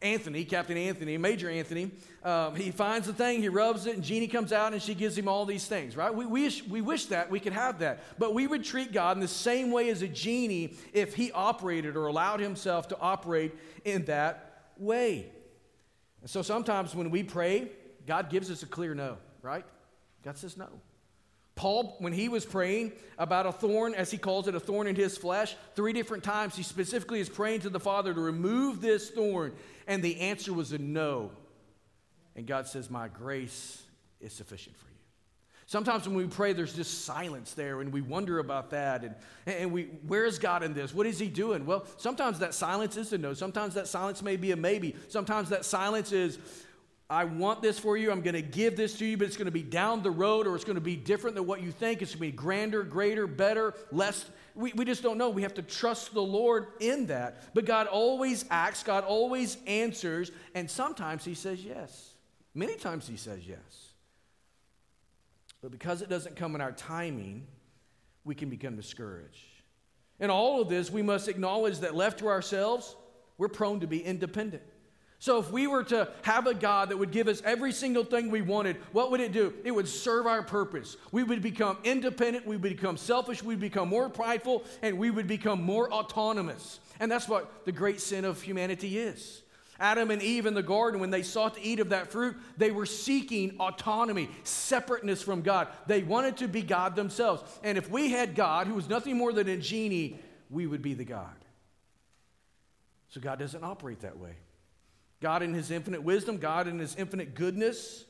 [0.00, 1.90] Anthony, Captain Anthony, Major Anthony,
[2.22, 5.18] um, he finds the thing, he rubs it, and Jeannie comes out and she gives
[5.18, 6.14] him all these things, right?
[6.14, 8.00] We wish, we wish that we could have that.
[8.18, 11.96] But we would treat God in the same way as a genie if he operated
[11.96, 15.32] or allowed himself to operate in that way.
[16.20, 17.68] And so sometimes when we pray,
[18.06, 19.64] God gives us a clear no, right?
[20.24, 20.68] God says no.
[21.58, 24.94] Paul, when he was praying about a thorn, as he calls it, a thorn in
[24.94, 29.10] his flesh, three different times he specifically is praying to the Father to remove this
[29.10, 29.52] thorn.
[29.88, 31.32] And the answer was a no.
[32.36, 33.82] And God says, My grace
[34.20, 34.94] is sufficient for you.
[35.66, 39.04] Sometimes when we pray, there's just silence there, and we wonder about that.
[39.04, 39.14] And,
[39.46, 40.94] and we, where is God in this?
[40.94, 41.66] What is He doing?
[41.66, 43.34] Well, sometimes that silence is a no.
[43.34, 44.94] Sometimes that silence may be a maybe.
[45.08, 46.38] Sometimes that silence is,
[47.10, 48.10] I want this for you.
[48.10, 50.46] I'm going to give this to you, but it's going to be down the road
[50.46, 52.02] or it's going to be different than what you think.
[52.02, 54.26] It's going to be grander, greater, better, less.
[54.58, 55.30] We, we just don't know.
[55.30, 57.54] We have to trust the Lord in that.
[57.54, 62.14] But God always acts, God always answers, and sometimes He says yes.
[62.54, 63.92] Many times He says yes.
[65.62, 67.46] But because it doesn't come in our timing,
[68.24, 69.46] we can become discouraged.
[70.18, 72.96] In all of this, we must acknowledge that left to ourselves,
[73.38, 74.64] we're prone to be independent.
[75.20, 78.30] So, if we were to have a God that would give us every single thing
[78.30, 79.52] we wanted, what would it do?
[79.64, 80.96] It would serve our purpose.
[81.10, 85.10] We would become independent, we would become selfish, we would become more prideful, and we
[85.10, 86.78] would become more autonomous.
[87.00, 89.42] And that's what the great sin of humanity is.
[89.80, 92.70] Adam and Eve in the garden, when they sought to eat of that fruit, they
[92.70, 95.68] were seeking autonomy, separateness from God.
[95.86, 97.42] They wanted to be God themselves.
[97.64, 100.18] And if we had God, who was nothing more than a genie,
[100.50, 101.34] we would be the God.
[103.10, 104.36] So, God doesn't operate that way.
[105.20, 108.04] God, in His infinite wisdom, God, in His infinite goodness,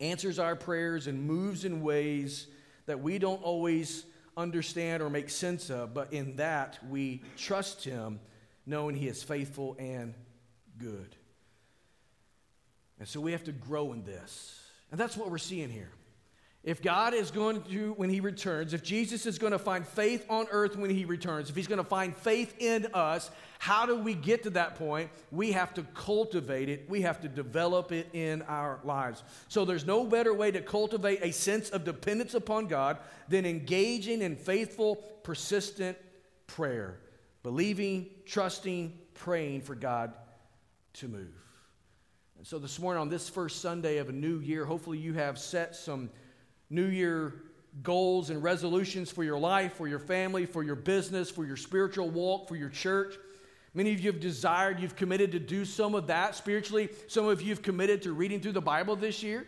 [0.00, 2.46] answers our prayers and moves in ways
[2.86, 4.04] that we don't always
[4.36, 8.20] understand or make sense of, but in that we trust Him,
[8.66, 10.14] knowing He is faithful and
[10.78, 11.16] good.
[12.98, 14.60] And so we have to grow in this.
[14.90, 15.90] And that's what we're seeing here.
[16.64, 20.24] If God is going to, when He returns, if Jesus is going to find faith
[20.30, 23.96] on earth when He returns, if He's going to find faith in us, how do
[23.96, 25.10] we get to that point?
[25.32, 29.24] We have to cultivate it, we have to develop it in our lives.
[29.48, 32.98] So there's no better way to cultivate a sense of dependence upon God
[33.28, 35.98] than engaging in faithful, persistent
[36.46, 37.00] prayer,
[37.42, 40.12] believing, trusting, praying for God
[40.94, 41.34] to move.
[42.38, 45.38] And so this morning, on this first Sunday of a new year, hopefully you have
[45.38, 46.08] set some
[46.72, 47.34] New Year
[47.82, 52.10] goals and resolutions for your life, for your family, for your business, for your spiritual
[52.10, 53.14] walk, for your church.
[53.74, 56.90] Many of you have desired, you've committed to do some of that spiritually.
[57.08, 59.46] Some of you have committed to reading through the Bible this year.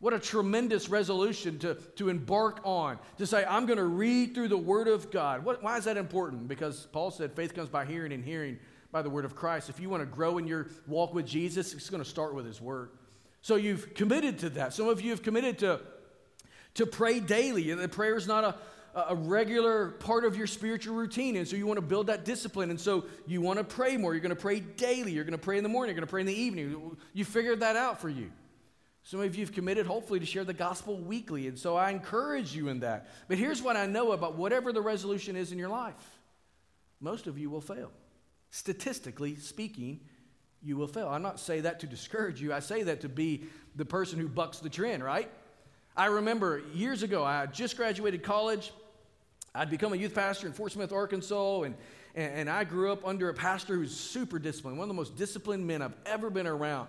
[0.00, 2.98] What a tremendous resolution to, to embark on.
[3.18, 5.44] To say, I'm going to read through the Word of God.
[5.44, 6.48] What, why is that important?
[6.48, 8.58] Because Paul said faith comes by hearing and hearing
[8.90, 9.68] by the Word of Christ.
[9.68, 12.46] If you want to grow in your walk with Jesus, it's going to start with
[12.46, 12.90] His Word.
[13.42, 14.74] So you've committed to that.
[14.74, 15.80] Some of you have committed to
[16.74, 17.70] to pray daily.
[17.70, 18.54] And prayer is not a,
[19.10, 21.36] a regular part of your spiritual routine.
[21.36, 22.70] And so you want to build that discipline.
[22.70, 24.12] And so you want to pray more.
[24.12, 25.12] You're going to pray daily.
[25.12, 25.94] You're going to pray in the morning.
[25.94, 26.96] You're going to pray in the evening.
[27.12, 28.30] You figured that out for you.
[29.04, 31.48] Some of you have committed, hopefully, to share the gospel weekly.
[31.48, 33.08] And so I encourage you in that.
[33.26, 35.94] But here's what I know about whatever the resolution is in your life
[37.00, 37.90] most of you will fail.
[38.50, 40.00] Statistically speaking,
[40.62, 41.08] you will fail.
[41.08, 42.52] I'm not saying that to discourage you.
[42.52, 43.44] I say that to be
[43.74, 45.28] the person who bucks the trend, right?
[45.96, 48.72] I remember years ago, I just graduated college.
[49.54, 51.74] I'd become a youth pastor in Fort Smith, Arkansas, and,
[52.14, 55.16] and, and, I grew up under a pastor who's super disciplined, one of the most
[55.16, 56.88] disciplined men I've ever been around.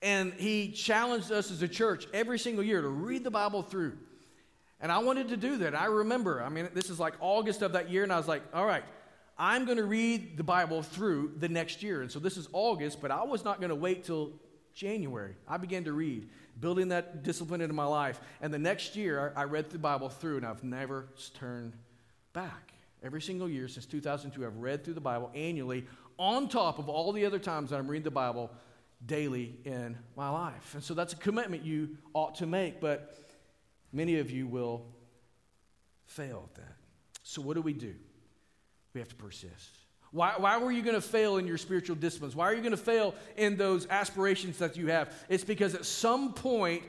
[0.00, 3.94] And he challenged us as a church every single year to read the Bible through.
[4.80, 5.74] And I wanted to do that.
[5.74, 8.42] I remember, I mean, this is like August of that year, and I was like,
[8.54, 8.84] all right,
[9.36, 12.02] I'm going to read the Bible through the next year.
[12.02, 14.30] And so this is August, but I was not going to wait till
[14.76, 15.34] January.
[15.48, 16.28] I began to read
[16.60, 18.20] building that discipline into my life.
[18.40, 21.72] And the next year, I read the Bible through, and I've never turned
[22.34, 22.74] back.
[23.02, 25.86] Every single year since 2002, I've read through the Bible annually,
[26.18, 28.50] on top of all the other times that I'm reading the Bible
[29.04, 30.74] daily in my life.
[30.74, 33.18] And so that's a commitment you ought to make, but
[33.92, 34.86] many of you will
[36.04, 36.76] fail at that.
[37.22, 37.94] So, what do we do?
[38.92, 39.85] We have to persist.
[40.16, 42.34] Why, why were you going to fail in your spiritual disciplines?
[42.34, 45.12] Why are you going to fail in those aspirations that you have?
[45.28, 46.84] It's because at some point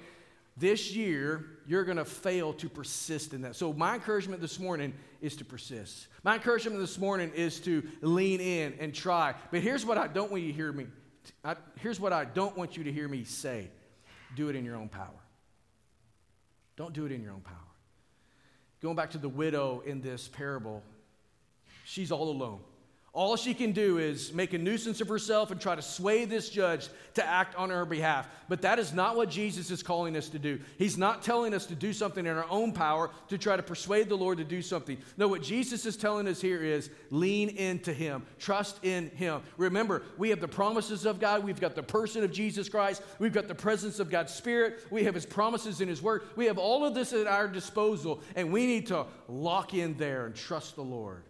[0.55, 3.57] this year, you're going to fail to persist in that.
[3.57, 6.07] So, my encouragement this morning is to persist.
[6.23, 9.35] My encouragement this morning is to lean in and try.
[9.51, 10.87] But here's what I don't want you to hear me.
[11.43, 13.67] I, here's what I don't want you to hear me say
[14.37, 15.19] do it in your own power.
[16.77, 17.57] Don't do it in your own power.
[18.81, 20.81] Going back to the widow in this parable,
[21.83, 22.61] she's all alone.
[23.17, 26.51] All she can do is make a nuisance of herself and try to sway this
[26.51, 28.29] judge to act on her behalf.
[28.47, 30.59] But that is not what Jesus is calling us to do.
[30.77, 34.07] He's not telling us to do something in our own power to try to persuade
[34.07, 34.99] the Lord to do something.
[35.17, 39.41] No, what Jesus is telling us here is lean into Him, trust in Him.
[39.57, 43.33] Remember, we have the promises of God, we've got the person of Jesus Christ, we've
[43.33, 46.21] got the presence of God's Spirit, we have His promises in His Word.
[46.35, 50.27] We have all of this at our disposal, and we need to lock in there
[50.27, 51.23] and trust the Lord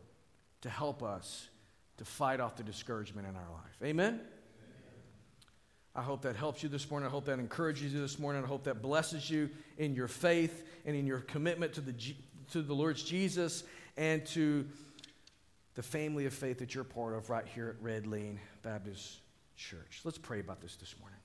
[0.64, 1.48] to help us
[1.98, 3.84] to fight off the discouragement in our life.
[3.84, 4.22] Amen?
[5.96, 7.08] I hope that helps you this morning.
[7.08, 8.44] I hope that encourages you this morning.
[8.44, 11.94] I hope that blesses you in your faith and in your commitment to the,
[12.52, 13.64] to the Lord's Jesus
[13.98, 14.68] and to
[15.74, 19.18] the family of faith that you're part of right here at Red Lane Baptist
[19.56, 20.02] Church.
[20.04, 21.20] Let's pray about this this morning.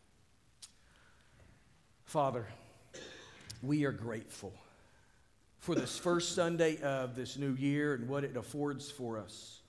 [2.06, 2.46] Father,
[3.62, 4.52] we are grateful
[5.58, 9.61] for this first Sunday of this new year and what it affords for us.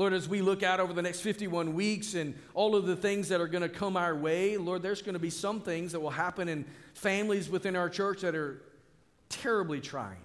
[0.00, 3.28] Lord, as we look out over the next 51 weeks and all of the things
[3.28, 6.00] that are going to come our way, Lord, there's going to be some things that
[6.00, 8.62] will happen in families within our church that are
[9.28, 10.22] terribly trying.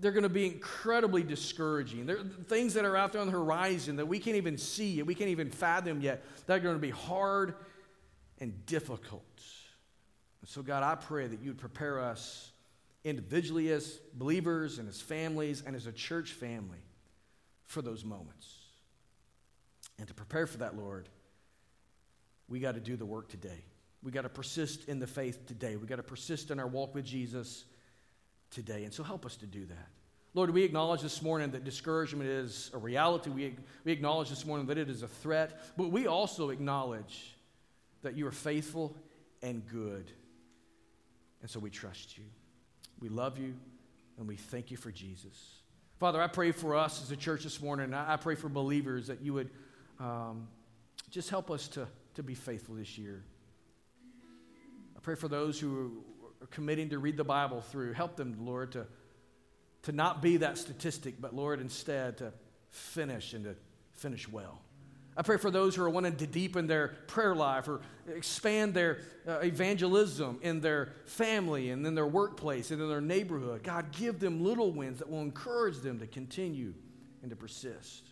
[0.00, 2.06] They're going to be incredibly discouraging.
[2.06, 4.98] There are things that are out there on the horizon that we can't even see,
[4.98, 7.54] and we can't even fathom yet, that are going to be hard
[8.40, 9.22] and difficult.
[10.44, 12.50] So, God, I pray that you'd prepare us
[13.04, 16.80] individually as believers and as families and as a church family
[17.66, 18.55] for those moments.
[19.98, 21.08] And to prepare for that, Lord,
[22.48, 23.64] we got to do the work today.
[24.02, 25.76] We got to persist in the faith today.
[25.76, 27.64] We got to persist in our walk with Jesus
[28.50, 28.84] today.
[28.84, 29.88] And so help us to do that.
[30.34, 33.30] Lord, we acknowledge this morning that discouragement is a reality.
[33.30, 37.34] We, we acknowledge this morning that it is a threat, but we also acknowledge
[38.02, 38.94] that you are faithful
[39.42, 40.10] and good.
[41.40, 42.24] And so we trust you.
[43.00, 43.54] We love you,
[44.18, 45.62] and we thank you for Jesus.
[45.98, 47.94] Father, I pray for us as a church this morning.
[47.94, 49.50] I pray for believers that you would
[49.98, 50.48] um,
[51.10, 53.22] just help us to, to be faithful this year.
[54.96, 56.04] I pray for those who
[56.40, 57.92] are committing to read the Bible through.
[57.92, 58.86] Help them, Lord, to,
[59.82, 62.32] to not be that statistic, but Lord, instead to
[62.70, 63.54] finish and to
[63.94, 64.60] finish well.
[65.18, 67.80] I pray for those who are wanting to deepen their prayer life or
[68.14, 73.62] expand their uh, evangelism in their family and in their workplace and in their neighborhood.
[73.62, 76.74] God, give them little wins that will encourage them to continue
[77.22, 78.10] and to persist.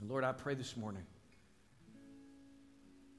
[0.00, 1.04] And Lord, I pray this morning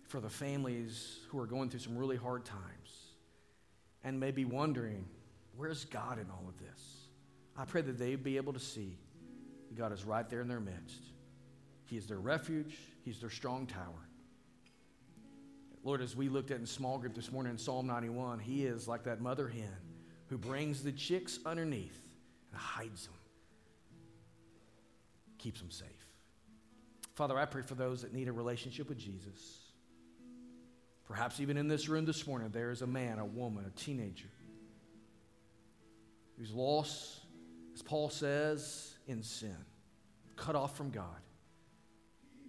[0.07, 2.61] for the families who are going through some really hard times
[4.03, 5.05] and may be wondering,
[5.55, 7.07] where's God in all of this?
[7.57, 8.97] I pray that they be able to see
[9.69, 11.13] that God is right there in their midst
[11.93, 14.07] he is their refuge, He's their strong tower.
[15.83, 18.87] Lord, as we looked at in small group this morning in Psalm 91, He is
[18.87, 19.69] like that mother hen
[20.27, 22.01] who brings the chicks underneath
[22.51, 23.13] and hides them,
[25.37, 26.02] keeps them safe.
[27.15, 29.59] Father, I pray for those that need a relationship with Jesus.
[31.05, 34.29] Perhaps even in this room this morning, there is a man, a woman, a teenager
[36.37, 37.19] who's lost,
[37.73, 39.55] as Paul says, in sin,
[40.35, 41.05] cut off from God.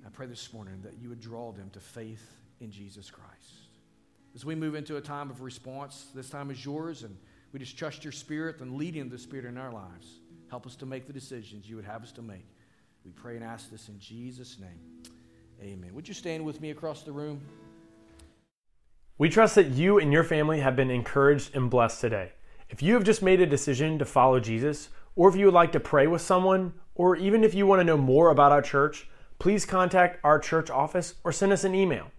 [0.07, 2.25] I pray this morning that you would draw them to faith
[2.61, 3.69] in Jesus Christ.
[4.35, 7.17] As we move into a time of response, this time is yours, and
[7.53, 10.21] we just trust your spirit and leading the spirit in our lives.
[10.51, 12.47] Help us to make the decisions you would have us to make.
[13.05, 15.13] We pray and ask this in Jesus' name.
[15.61, 15.95] Amen.
[15.95, 17.41] Would you stand with me across the room?
[19.19, 22.33] We trust that you and your family have been encouraged and blessed today.
[22.71, 25.73] If you have just made a decision to follow Jesus, or if you would like
[25.73, 29.09] to pray with someone, or even if you want to know more about our church,
[29.39, 32.11] please contact our church office or send us an email.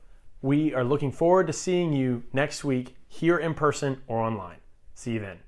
[0.42, 4.58] We are looking forward to seeing you next week here in person or online.
[4.94, 5.40] See you then.